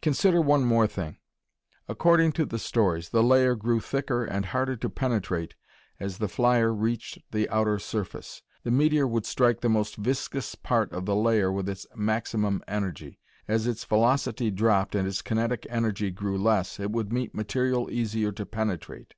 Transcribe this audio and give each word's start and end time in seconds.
Consider 0.00 0.40
one 0.40 0.64
more 0.64 0.86
thing. 0.86 1.16
According 1.88 2.30
to 2.34 2.46
the 2.46 2.56
stories, 2.56 3.08
the 3.08 3.20
layer 3.20 3.56
grew 3.56 3.80
thicker 3.80 4.24
and 4.24 4.46
harder 4.46 4.76
to 4.76 4.88
penetrate 4.88 5.56
as 5.98 6.18
the 6.18 6.28
flyer 6.28 6.72
reached 6.72 7.18
the 7.32 7.48
outer 7.48 7.80
surface. 7.80 8.42
The 8.62 8.70
meteor 8.70 9.08
would 9.08 9.26
strike 9.26 9.60
the 9.60 9.68
most 9.68 9.96
viscous 9.96 10.54
part 10.54 10.92
of 10.92 11.04
the 11.04 11.16
layer 11.16 11.50
with 11.50 11.68
its 11.68 11.84
maximum 11.96 12.62
energy. 12.68 13.18
As 13.48 13.66
its 13.66 13.84
velocity 13.84 14.52
dropped 14.52 14.94
and 14.94 15.08
its 15.08 15.20
kinetic 15.20 15.66
energy 15.68 16.12
grew 16.12 16.38
less, 16.38 16.78
it 16.78 16.92
would 16.92 17.12
meet 17.12 17.34
material 17.34 17.90
easier 17.90 18.30
to 18.30 18.46
penetrate. 18.46 19.14